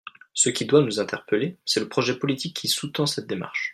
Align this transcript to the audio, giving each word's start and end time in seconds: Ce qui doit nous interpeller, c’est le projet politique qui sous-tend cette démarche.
Ce 0.33 0.49
qui 0.49 0.65
doit 0.65 0.81
nous 0.81 0.99
interpeller, 0.99 1.59
c’est 1.63 1.79
le 1.79 1.87
projet 1.87 2.17
politique 2.17 2.55
qui 2.55 2.67
sous-tend 2.69 3.05
cette 3.05 3.27
démarche. 3.27 3.69